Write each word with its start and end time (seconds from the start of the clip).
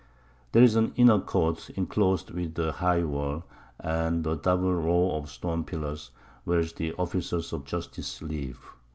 There's 0.51 0.75
an 0.75 0.93
inner 0.95 1.19
Court 1.19 1.69
inclos'd 1.77 2.31
with 2.31 2.57
a 2.57 2.71
high 2.71 3.03
Wall, 3.03 3.43
and 3.79 4.25
a 4.25 4.35
double 4.35 4.73
Row 4.73 5.11
of 5.11 5.29
Stone 5.29 5.65
Pillars, 5.65 6.09
where 6.43 6.63
the 6.63 6.93
Officers 6.93 7.53
of 7.53 7.65
Justice 7.65 8.19
live. 8.19 8.73